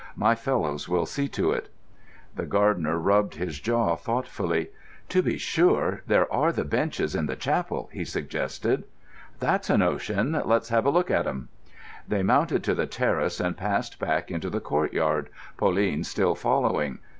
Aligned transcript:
My 0.15 0.33
fellows 0.33 0.89
will 0.89 1.05
see 1.05 1.27
to 1.27 1.51
it." 1.51 1.69
The 2.35 2.47
gardener 2.47 2.97
rubbed 2.97 3.35
his 3.35 3.59
jaw 3.59 3.95
thoughtfully. 3.95 4.71
"To 5.09 5.21
be 5.21 5.37
sure 5.37 6.01
there 6.07 6.25
are 6.33 6.51
the 6.51 6.63
benches 6.63 7.13
in 7.13 7.27
the 7.27 7.35
chapel," 7.35 7.87
he 7.93 8.03
suggested. 8.03 8.85
"That's 9.39 9.69
a 9.69 9.77
notion. 9.77 10.41
Let's 10.43 10.69
have 10.69 10.87
a 10.87 10.89
look 10.89 11.11
at 11.11 11.27
'em." 11.27 11.49
They 12.07 12.23
mounted 12.23 12.63
to 12.63 12.73
the 12.73 12.87
terrace 12.87 13.39
and 13.39 13.55
passed 13.55 13.99
back 13.99 14.31
into 14.31 14.49
the 14.49 14.59
courtyard, 14.59 15.29
Pauline 15.55 16.03
still 16.03 16.33
following. 16.33 16.97